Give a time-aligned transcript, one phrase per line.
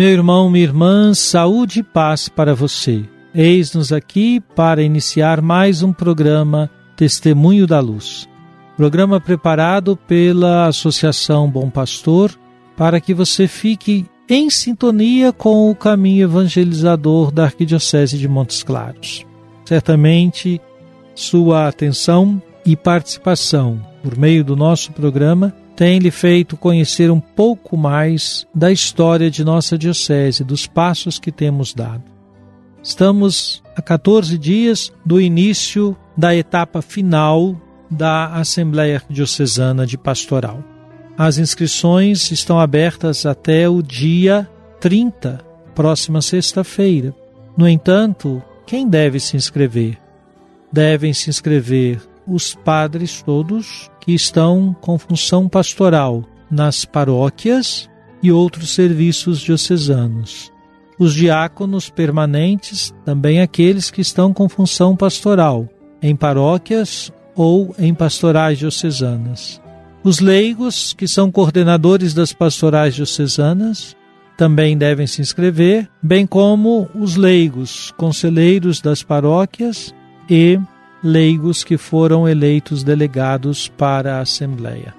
[0.00, 3.04] Meu irmão, minha irmã, saúde e paz para você.
[3.34, 8.26] Eis-nos aqui para iniciar mais um programa Testemunho da Luz.
[8.78, 12.34] Programa preparado pela Associação Bom Pastor
[12.78, 19.26] para que você fique em sintonia com o caminho evangelizador da Arquidiocese de Montes Claros.
[19.66, 20.58] Certamente,
[21.14, 27.74] sua atenção e participação por meio do nosso programa tem lhe feito conhecer um pouco
[27.74, 32.02] mais da história de nossa Diocese, dos passos que temos dado.
[32.82, 37.58] Estamos a 14 dias do início da etapa final
[37.90, 40.62] da Assembleia Diocesana de Pastoral.
[41.16, 44.46] As inscrições estão abertas até o dia
[44.80, 45.40] 30,
[45.74, 47.14] próxima sexta-feira.
[47.56, 49.98] No entanto, quem deve se inscrever?
[50.70, 57.90] Devem se inscrever os padres todos que estão com função pastoral nas paróquias
[58.22, 60.52] e outros serviços diocesanos.
[60.98, 65.68] Os diáconos permanentes, também aqueles que estão com função pastoral
[66.02, 69.60] em paróquias ou em pastorais diocesanas.
[70.02, 73.96] Os leigos, que são coordenadores das pastorais diocesanas,
[74.36, 79.94] também devem se inscrever, bem como os leigos, conselheiros das paróquias
[80.28, 80.58] e
[81.02, 84.94] leigos que foram eleitos delegados para a Assembleia.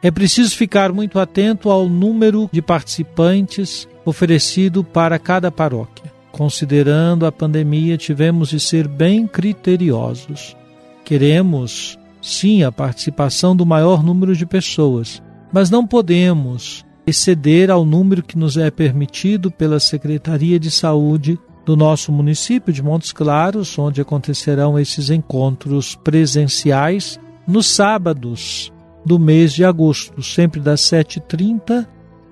[0.00, 6.12] É preciso ficar muito atento ao número de participantes oferecido para cada paróquia.
[6.30, 10.56] Considerando a pandemia, tivemos de ser bem criteriosos.
[11.04, 15.20] Queremos, sim, a participação do maior número de pessoas,
[15.52, 21.76] mas não podemos exceder ao número que nos é permitido pela Secretaria de Saúde do
[21.76, 28.72] nosso município de Montes Claros, onde acontecerão esses encontros presenciais nos sábados
[29.04, 31.86] do mês de agosto, sempre das 7h30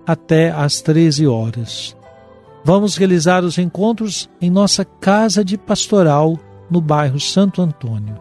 [0.06, 1.94] até às 13 horas.
[2.64, 6.38] Vamos realizar os encontros em nossa casa de pastoral
[6.70, 8.18] no bairro Santo Antônio.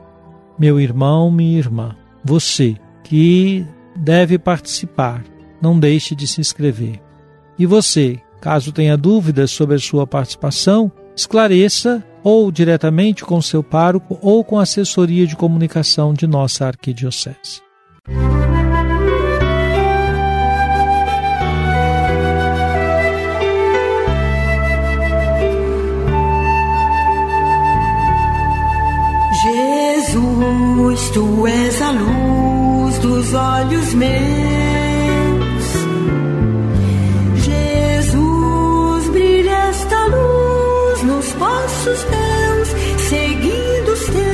[0.59, 2.75] Meu irmão, minha irmã, você
[3.05, 3.65] que
[3.95, 5.23] deve participar,
[5.61, 7.01] não deixe de se inscrever.
[7.57, 14.17] E você, caso tenha dúvidas sobre a sua participação, esclareça ou diretamente com seu pároco
[14.21, 17.63] ou com a assessoria de comunicação de nossa arquidiocese.
[29.43, 34.64] Jesus, tu és a luz dos olhos meus.
[43.07, 44.25] Seguindo os teus.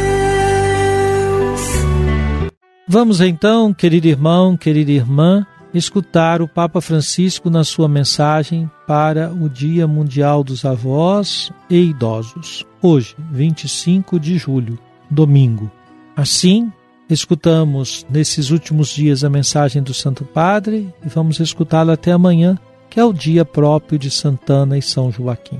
[2.87, 9.49] Vamos então, querido irmão, querida irmã, escutar o Papa Francisco na sua mensagem para o
[9.49, 14.77] Dia Mundial dos Avós e Idosos, hoje, 25 de julho,
[15.09, 15.71] domingo.
[16.15, 16.71] Assim,
[17.09, 22.57] escutamos nesses últimos dias a mensagem do Santo Padre e vamos escutá-la até amanhã,
[22.89, 25.59] que é o dia próprio de Santana e São Joaquim.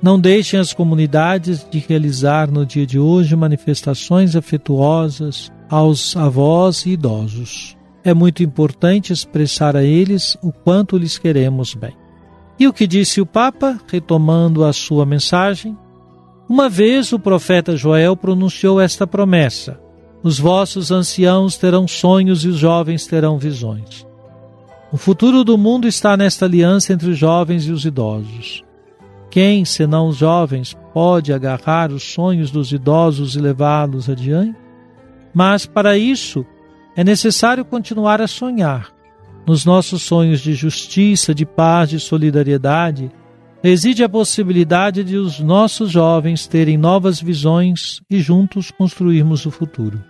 [0.00, 6.90] Não deixem as comunidades de realizar no dia de hoje manifestações afetuosas aos avós e
[6.90, 7.76] idosos.
[8.04, 11.96] É muito importante expressar a eles o quanto lhes queremos bem.
[12.58, 15.76] E o que disse o Papa, retomando a sua mensagem?
[16.48, 19.80] Uma vez o profeta Joel pronunciou esta promessa:
[20.22, 24.06] Os vossos anciãos terão sonhos e os jovens terão visões.
[24.92, 28.64] O futuro do mundo está nesta aliança entre os jovens e os idosos.
[29.38, 34.58] Quem, senão os jovens, pode agarrar os sonhos dos idosos e levá-los adiante?
[35.32, 36.44] Mas para isso
[36.96, 38.92] é necessário continuar a sonhar.
[39.46, 43.12] nos nossos sonhos de justiça, de paz, de solidariedade,
[43.62, 50.02] reside a possibilidade de os nossos jovens terem novas visões e juntos construirmos o futuro.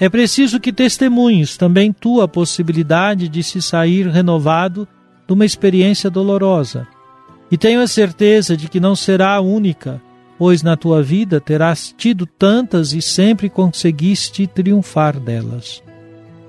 [0.00, 4.88] É preciso que testemunhes também tu a possibilidade de se sair renovado
[5.28, 6.88] de uma experiência dolorosa.
[7.52, 10.00] E tenho a certeza de que não será a única,
[10.38, 15.82] pois na tua vida terás tido tantas e sempre conseguiste triunfar delas.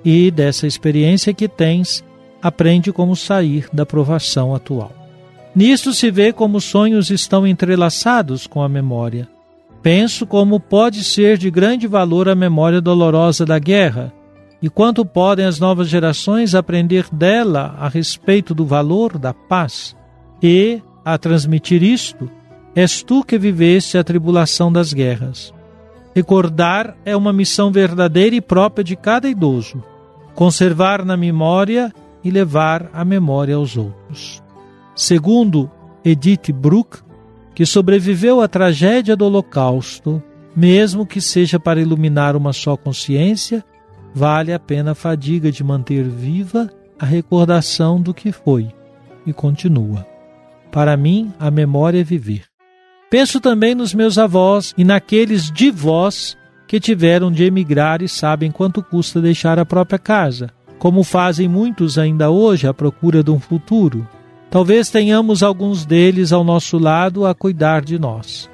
[0.05, 2.01] E dessa experiência que tens,
[2.41, 4.93] aprende como sair da provação atual.
[5.53, 9.27] Nisto se vê como os sonhos estão entrelaçados com a memória.
[9.81, 14.13] Penso como pode ser de grande valor a memória dolorosa da guerra
[14.61, 19.93] e quanto podem as novas gerações aprender dela a respeito do valor da paz.
[20.41, 22.29] E, a transmitir isto,
[22.75, 25.53] és tu que viveste a tribulação das guerras.
[26.15, 29.83] Recordar é uma missão verdadeira e própria de cada idoso.
[30.35, 31.91] Conservar na memória
[32.23, 34.41] e levar a memória aos outros.
[34.95, 35.69] Segundo
[36.05, 36.99] Edith Bruck,
[37.55, 40.21] que sobreviveu à tragédia do Holocausto,
[40.55, 43.63] mesmo que seja para iluminar uma só consciência,
[44.13, 48.69] vale a pena a fadiga de manter viva a recordação do que foi.
[49.25, 50.12] E continua.
[50.73, 52.43] Para mim, a memória é viver.
[53.09, 56.35] Penso também nos meus avós e naqueles de vós
[56.67, 60.51] que tiveram de emigrar e sabem quanto custa deixar a própria casa
[60.83, 64.05] como fazem muitos ainda hoje à procura de um futuro.
[64.51, 68.49] Talvez tenhamos alguns deles ao nosso lado a cuidar de nós.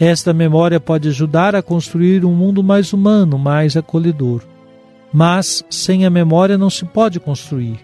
[0.00, 4.42] Esta memória pode ajudar a construir um mundo mais humano, mais acolhedor.
[5.12, 7.78] Mas sem a memória não se pode construir.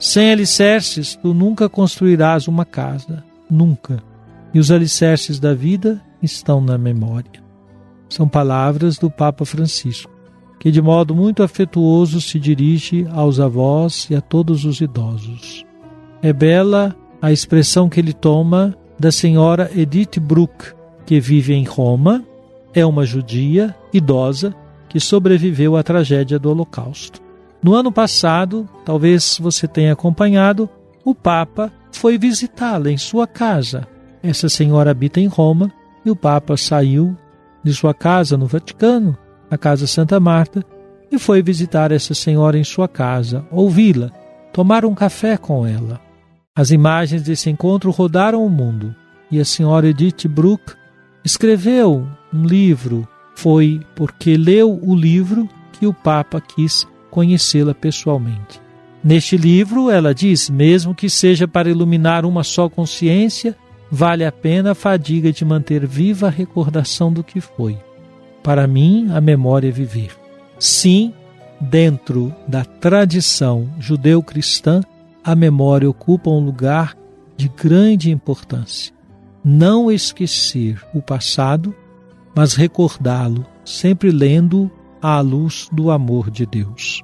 [0.00, 3.22] Sem alicerces, tu nunca construirás uma casa.
[3.48, 4.02] Nunca.
[4.52, 7.40] E os alicerces da vida estão na memória.
[8.08, 10.10] São palavras do Papa Francisco
[10.60, 15.64] que de modo muito afetuoso se dirige aos avós e a todos os idosos.
[16.22, 20.74] É bela a expressão que ele toma da senhora Edith Bruck,
[21.06, 22.22] que vive em Roma,
[22.74, 24.54] é uma judia idosa
[24.86, 27.22] que sobreviveu à tragédia do Holocausto.
[27.62, 30.68] No ano passado, talvez você tenha acompanhado,
[31.04, 33.86] o Papa foi visitá-la em sua casa.
[34.22, 35.70] Essa senhora habita em Roma
[36.04, 37.16] e o Papa saiu
[37.62, 39.16] de sua casa no Vaticano
[39.50, 40.64] na Casa Santa Marta,
[41.10, 44.12] e foi visitar essa senhora em sua casa, ouvi-la,
[44.52, 46.00] tomar um café com ela.
[46.54, 48.94] As imagens desse encontro rodaram o mundo
[49.28, 50.74] e a senhora Edith Bruck
[51.24, 53.08] escreveu um livro.
[53.34, 58.60] Foi porque leu o livro que o Papa quis conhecê-la pessoalmente.
[59.02, 63.56] Neste livro, ela diz: mesmo que seja para iluminar uma só consciência,
[63.90, 67.78] vale a pena a fadiga de manter viva a recordação do que foi.
[68.42, 70.10] Para mim, a memória é viver.
[70.58, 71.12] Sim,
[71.60, 74.82] dentro da tradição judeu-cristã,
[75.24, 76.96] a memória ocupa um lugar
[77.36, 78.92] de grande importância.
[79.42, 81.74] Não esquecer o passado,
[82.34, 84.70] mas recordá-lo, sempre lendo
[85.02, 87.02] à luz do amor de Deus.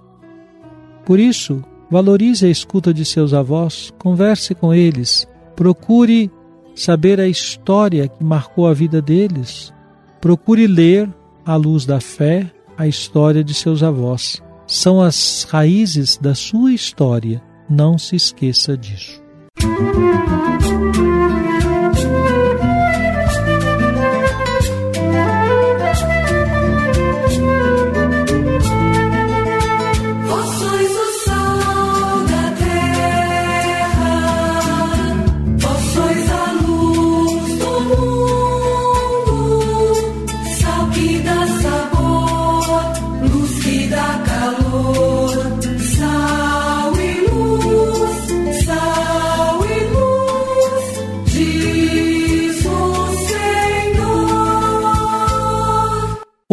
[1.04, 6.30] Por isso, valorize a escuta de seus avós, converse com eles, procure
[6.74, 9.72] saber a história que marcou a vida deles,
[10.20, 11.08] procure ler
[11.44, 14.42] à luz da fé, a história de seus avós.
[14.66, 17.40] São as raízes da sua história.
[17.70, 19.22] Não se esqueça disso.
[19.62, 21.55] Música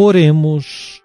[0.04, 1.00] Oremos.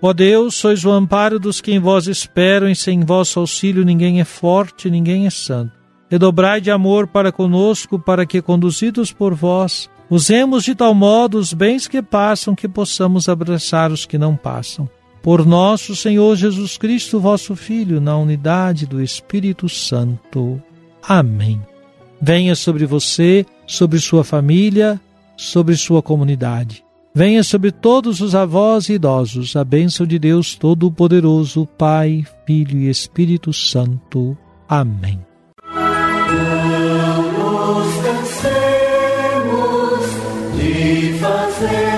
[0.00, 4.20] Ó Deus, sois o amparo dos que em vós esperam, e sem vosso auxílio ninguém
[4.20, 5.72] é forte, ninguém é santo.
[6.08, 11.52] Redobrai de amor para conosco, para que, conduzidos por vós, usemos de tal modo os
[11.52, 14.88] bens que passam, que possamos abraçar os que não passam.
[15.20, 20.62] Por nosso Senhor Jesus Cristo, vosso Filho, na unidade do Espírito Santo.
[21.02, 21.60] Amém.
[22.22, 25.00] Venha sobre você, sobre sua família,
[25.36, 26.87] sobre sua comunidade
[27.18, 32.88] Venha sobre todos os avós e idosos a bênção de Deus Todo-Poderoso, Pai, Filho e
[32.88, 34.38] Espírito Santo.
[34.68, 35.18] Amém.
[40.54, 41.97] De